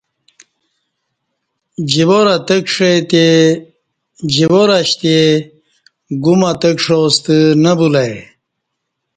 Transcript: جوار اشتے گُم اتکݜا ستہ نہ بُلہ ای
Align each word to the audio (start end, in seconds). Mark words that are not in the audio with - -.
جوار 4.33 4.69
اشتے 4.79 5.17
گُم 6.23 6.41
اتکݜا 6.49 6.97
ستہ 7.13 7.35
نہ 7.63 7.71
بُلہ 7.77 8.01
ای 8.07 8.13